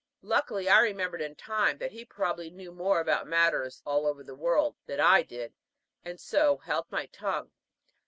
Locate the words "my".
6.89-7.05